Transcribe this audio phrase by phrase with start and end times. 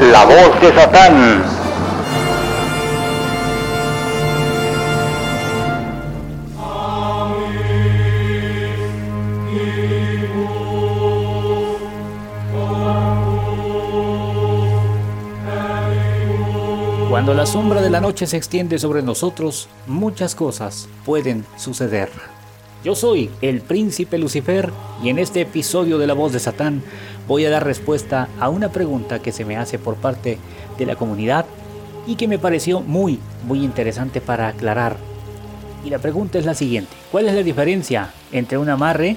[0.00, 1.42] La voz de Satán.
[17.10, 22.35] Cuando la sombra de la noche se extiende sobre nosotros, muchas cosas pueden suceder.
[22.84, 24.70] Yo soy el príncipe Lucifer
[25.02, 26.82] y en este episodio de La voz de Satán
[27.26, 30.38] voy a dar respuesta a una pregunta que se me hace por parte
[30.78, 31.46] de la comunidad
[32.06, 34.96] y que me pareció muy, muy interesante para aclarar.
[35.84, 36.92] Y la pregunta es la siguiente.
[37.10, 39.16] ¿Cuál es la diferencia entre un amarre,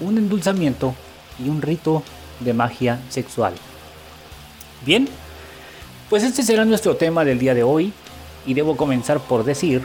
[0.00, 0.94] un endulzamiento
[1.44, 2.02] y un rito
[2.40, 3.52] de magia sexual?
[4.84, 5.08] Bien,
[6.10, 7.92] pues este será nuestro tema del día de hoy
[8.46, 9.82] y debo comenzar por decir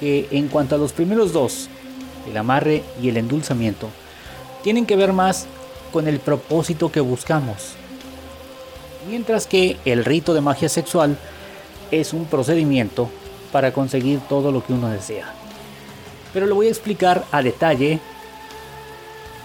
[0.00, 1.68] que en cuanto a los primeros dos,
[2.28, 3.88] el amarre y el endulzamiento,
[4.62, 5.46] tienen que ver más
[5.92, 7.74] con el propósito que buscamos.
[9.08, 11.16] Mientras que el rito de magia sexual
[11.90, 13.08] es un procedimiento
[13.52, 15.32] para conseguir todo lo que uno desea.
[16.32, 18.00] Pero lo voy a explicar a detalle,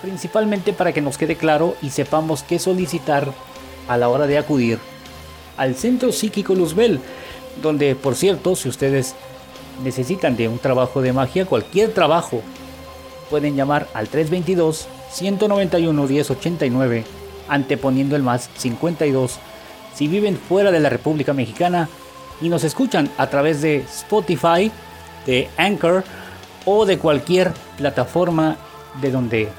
[0.01, 3.31] principalmente para que nos quede claro y sepamos qué solicitar
[3.87, 4.79] a la hora de acudir
[5.57, 6.99] al Centro Psíquico Luzbel,
[7.61, 9.15] donde, por cierto, si ustedes
[9.83, 12.41] necesitan de un trabajo de magia, cualquier trabajo,
[13.33, 17.03] pueden llamar al 322 191 1089
[17.47, 19.39] anteponiendo el más 52
[19.95, 21.89] si viven fuera de la República Mexicana
[22.41, 24.71] y nos escuchan a través de Spotify,
[25.25, 26.03] de Anchor
[26.65, 28.55] o de cualquier plataforma
[29.01, 29.49] de donde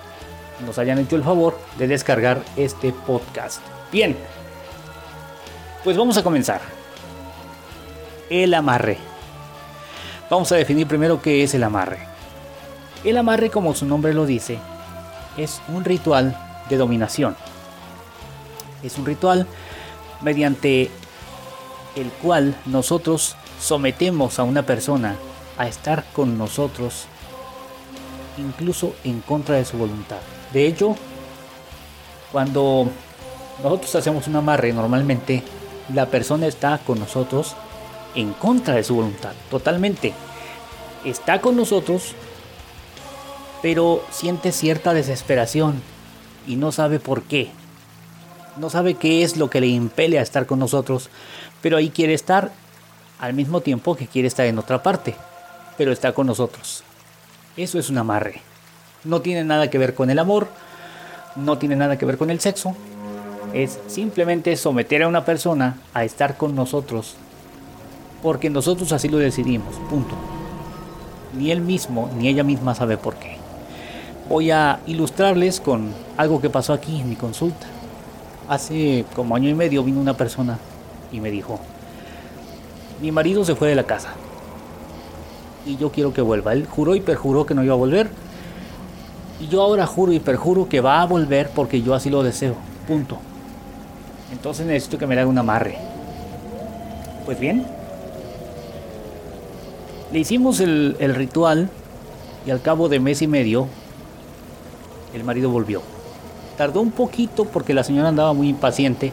[0.65, 3.61] nos hayan hecho el favor de descargar este podcast.
[3.91, 4.17] Bien,
[5.83, 6.61] pues vamos a comenzar.
[8.31, 8.99] El amarre.
[10.31, 12.14] Vamos a definir primero qué es el amarre.
[13.05, 14.59] El amarre, como su nombre lo dice,
[15.37, 16.37] es un ritual
[16.69, 17.37] de dominación.
[18.83, 19.47] Es un ritual
[20.23, 20.91] mediante
[21.97, 25.17] el cual nosotros sometemos a una persona
[25.59, 27.07] a estar con nosotros
[28.39, 30.19] incluso en contra de su voluntad.
[30.53, 30.97] De hecho,
[32.33, 32.89] cuando
[33.63, 35.43] nosotros hacemos un amarre normalmente
[35.93, 37.55] la persona está con nosotros
[38.15, 40.15] en contra de su voluntad, totalmente.
[41.05, 42.15] Está con nosotros,
[43.65, 45.81] pero siente cierta desesperación
[46.47, 47.49] y no sabe por qué.
[48.59, 51.09] No sabe qué es lo que le impele a estar con nosotros,
[51.63, 52.53] pero ahí quiere estar
[53.19, 55.17] al mismo tiempo que quiere estar en otra parte,
[55.79, 56.85] pero está con nosotros.
[57.57, 58.43] Eso es un amarre.
[59.03, 60.49] No tiene nada que ver con el amor,
[61.35, 62.77] no tiene nada que ver con el sexo,
[63.55, 67.17] es simplemente someter a una persona a estar con nosotros
[68.23, 70.15] porque nosotros así lo decidimos, punto.
[71.33, 73.43] Ni él mismo ni ella misma sabe por qué.
[74.29, 77.67] Voy a ilustrarles con algo que pasó aquí en mi consulta.
[78.49, 80.59] Hace como año y medio vino una persona
[81.13, 81.61] y me dijo,
[83.03, 84.15] mi marido se fue de la casa
[85.67, 86.55] y yo quiero que vuelva.
[86.55, 88.09] Él juró y perjuró que no iba a volver
[89.41, 92.55] y yo ahora juro y perjuro que va a volver porque yo así lo deseo,
[92.89, 93.19] punto.
[94.33, 95.77] Entonces necesito que me haga un amarre.
[97.27, 97.67] Pues bien,
[100.13, 101.69] le hicimos el, el ritual
[102.47, 103.69] y al cabo de mes y medio
[105.15, 105.83] el marido volvió.
[106.57, 109.13] Tardó un poquito porque la señora andaba muy impaciente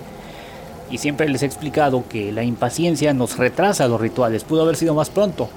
[0.90, 4.44] y siempre les he explicado que la impaciencia nos retrasa los rituales.
[4.44, 5.50] Pudo haber sido más pronto,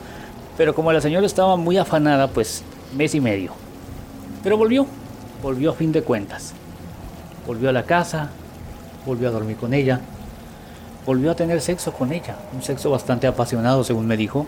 [0.57, 2.63] pero como la señora estaba muy afanada, pues
[2.97, 3.53] mes y medio.
[4.43, 4.87] Pero volvió,
[5.43, 6.53] volvió a fin de cuentas.
[7.47, 8.31] Volvió a la casa,
[9.05, 10.01] volvió a dormir con ella,
[11.05, 14.47] volvió a tener sexo con ella, un sexo bastante apasionado según me dijo,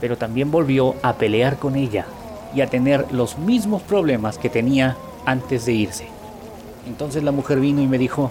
[0.00, 2.06] pero también volvió a pelear con ella
[2.54, 6.06] y a tener los mismos problemas que tenía antes de irse.
[6.86, 8.30] Entonces la mujer vino y me dijo,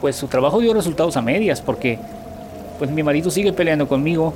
[0.00, 1.98] pues su trabajo dio resultados a medias porque
[2.78, 4.32] pues mi marido sigue peleando conmigo,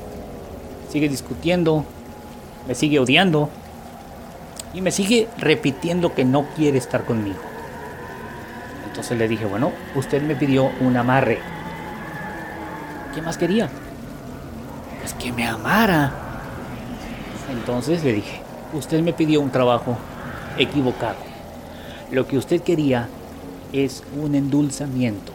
[0.91, 1.85] sigue discutiendo,
[2.69, 3.49] me sigue odiando
[4.75, 7.39] y me sigue repitiendo que no quiere estar conmigo.
[8.87, 11.39] Entonces le dije, bueno, usted me pidió un amarre.
[13.15, 13.69] ¿Qué más quería?
[15.01, 16.13] Pues que me amara.
[17.51, 18.41] Entonces le dije,
[18.75, 19.97] usted me pidió un trabajo
[20.59, 21.17] equivocado.
[22.11, 23.09] Lo que usted quería
[23.73, 25.33] es un endulzamiento.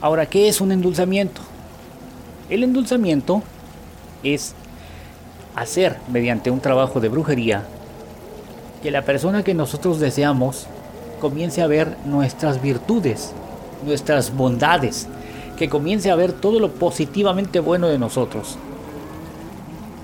[0.00, 1.40] Ahora, ¿qué es un endulzamiento?
[2.48, 3.42] El endulzamiento
[4.22, 4.54] es
[5.54, 7.64] hacer mediante un trabajo de brujería
[8.82, 10.66] que la persona que nosotros deseamos
[11.20, 13.32] comience a ver nuestras virtudes,
[13.84, 15.08] nuestras bondades,
[15.56, 18.58] que comience a ver todo lo positivamente bueno de nosotros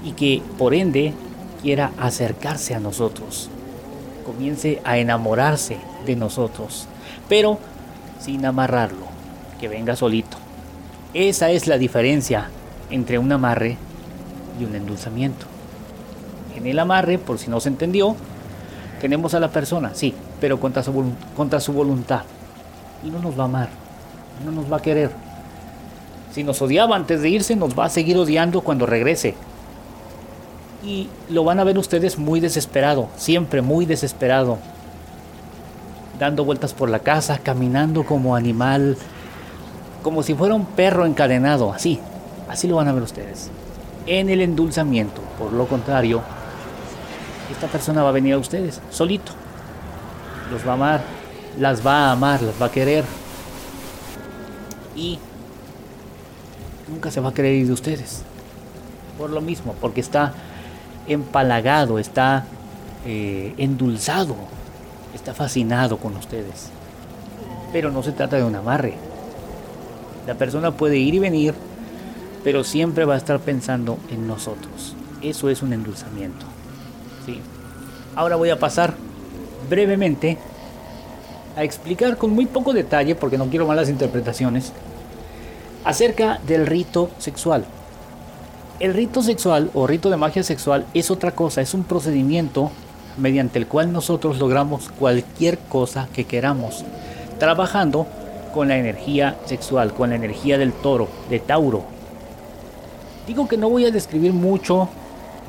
[0.04, 1.12] y que por ende
[1.62, 3.48] quiera acercarse a nosotros.
[4.26, 6.86] comience a enamorarse de nosotros,
[7.28, 7.58] pero
[8.20, 9.06] sin amarrarlo,
[9.58, 10.36] que venga solito.
[11.12, 12.48] Esa es la diferencia
[12.90, 13.76] entre un amarre
[14.60, 15.46] y un endulzamiento.
[16.56, 18.14] En el amarre, por si no se entendió,
[19.00, 22.22] tenemos a la persona, sí, pero contra su, voluntad.
[23.04, 23.68] Y no nos va a amar,
[24.44, 25.10] no nos va a querer.
[26.32, 29.34] Si nos odiaba antes de irse, nos va a seguir odiando cuando regrese.
[30.84, 34.58] Y lo van a ver ustedes muy desesperado, siempre muy desesperado.
[36.18, 38.96] Dando vueltas por la casa, caminando como animal,
[40.02, 42.00] como si fuera un perro encadenado, así.
[42.48, 43.50] Así lo van a ver ustedes.
[44.06, 46.22] En el endulzamiento, por lo contrario,
[47.50, 49.32] esta persona va a venir a ustedes, solito.
[50.50, 51.02] Los va a amar,
[51.58, 53.04] las va a amar, las va a querer.
[54.96, 55.18] Y
[56.88, 58.22] nunca se va a querer ir de ustedes.
[59.16, 60.34] Por lo mismo, porque está
[61.06, 62.44] empalagado, está
[63.04, 64.36] eh, endulzado,
[65.14, 66.70] está fascinado con ustedes.
[67.72, 68.94] Pero no se trata de un amarre.
[70.26, 71.54] La persona puede ir y venir,
[72.44, 74.94] pero siempre va a estar pensando en nosotros.
[75.22, 76.46] Eso es un endulzamiento.
[77.26, 77.40] ¿sí?
[78.14, 78.94] Ahora voy a pasar
[79.68, 80.38] brevemente
[81.56, 84.72] a explicar con muy poco detalle, porque no quiero malas interpretaciones,
[85.84, 87.64] acerca del rito sexual.
[88.82, 92.72] El rito sexual o rito de magia sexual es otra cosa, es un procedimiento
[93.16, 96.84] mediante el cual nosotros logramos cualquier cosa que queramos,
[97.38, 98.08] trabajando
[98.52, 101.84] con la energía sexual, con la energía del toro, de Tauro.
[103.24, 104.88] Digo que no voy a describir mucho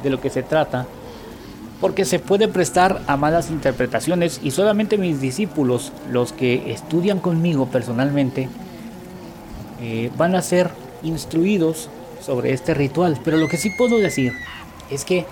[0.03, 0.85] de lo que se trata,
[1.81, 7.65] porque se puede prestar a malas interpretaciones y solamente mis discípulos, los que estudian conmigo
[7.65, 8.47] personalmente,
[9.81, 10.69] eh, van a ser
[11.01, 11.89] instruidos
[12.23, 13.19] sobre este ritual.
[13.23, 14.33] Pero lo que sí puedo decir
[14.89, 15.25] es que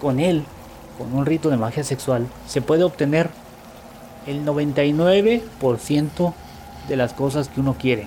[0.00, 0.44] con él,
[0.98, 3.30] con un rito de magia sexual, se puede obtener
[4.26, 6.34] el 99%
[6.88, 8.06] de las cosas que uno quiere.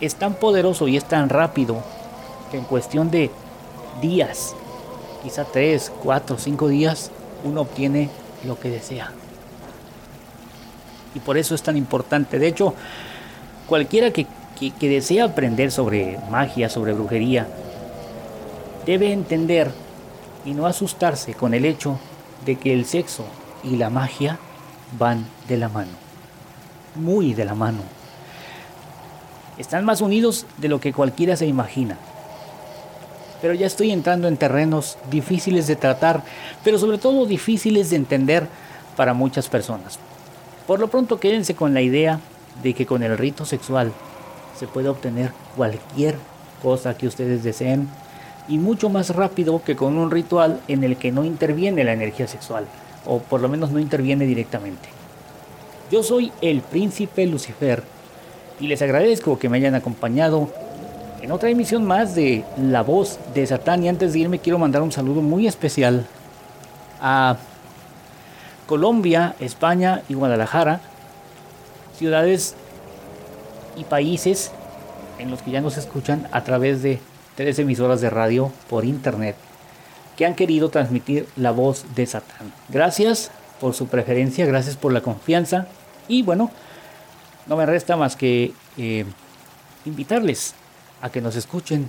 [0.00, 1.82] Es tan poderoso y es tan rápido
[2.50, 3.30] que en cuestión de
[4.00, 4.54] días,
[5.22, 7.10] quizá 3, 4, 5 días,
[7.44, 8.08] uno obtiene
[8.44, 9.12] lo que desea.
[11.14, 12.38] Y por eso es tan importante.
[12.38, 12.74] De hecho,
[13.66, 14.10] cualquiera
[14.68, 17.48] que, desea aprender sobre magia, sobre brujería,
[18.84, 19.70] debe entender
[20.44, 21.98] y no asustarse con el hecho
[22.44, 23.24] de que el sexo
[23.64, 24.38] y la magia
[24.98, 26.10] van de la mano
[26.94, 27.80] muy de la mano.
[29.58, 31.96] Están más unidos de lo que cualquiera se imagina.
[33.42, 36.22] Pero ya estoy entrando en terrenos difíciles de tratar,
[36.62, 38.46] pero sobre todo difíciles de entender
[38.96, 39.98] para muchas personas.
[40.66, 42.20] Por lo pronto quédense con la idea
[42.62, 43.92] de que con el rito sexual
[44.60, 46.16] se puede obtener cualquier
[46.62, 47.88] cosa que ustedes deseen
[48.46, 52.28] y mucho más rápido que con un ritual en el que no interviene la energía
[52.28, 52.66] sexual,
[53.06, 54.90] o por lo menos no interviene directamente.
[55.90, 57.82] Yo soy el príncipe Lucifer
[58.60, 60.50] y les agradezco que me hayan acompañado
[61.22, 63.82] en otra emisión más de La Voz de Satán.
[63.82, 66.06] Y antes de irme quiero mandar un saludo muy especial
[67.00, 67.38] a
[68.66, 70.80] Colombia, España y Guadalajara,
[71.96, 72.56] ciudades
[73.76, 74.50] y países
[75.18, 76.98] en los que ya nos escuchan a través de
[77.36, 79.36] tres emisoras de radio por internet
[80.16, 82.52] que han querido transmitir la voz de Satán.
[82.68, 83.30] Gracias
[83.60, 85.66] por su preferencia, gracias por la confianza
[86.08, 86.50] y bueno,
[87.46, 89.04] no me resta más que eh,
[89.84, 90.54] invitarles
[91.00, 91.88] a que nos escuchen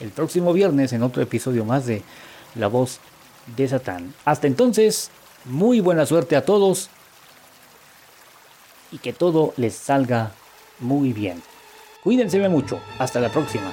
[0.00, 2.02] el próximo viernes en otro episodio más de
[2.54, 2.98] La voz
[3.56, 4.12] de Satán.
[4.24, 5.10] Hasta entonces,
[5.44, 6.90] muy buena suerte a todos
[8.90, 10.32] y que todo les salga
[10.80, 11.42] muy bien.
[12.02, 12.80] Cuídense mucho.
[12.98, 13.70] Hasta la próxima.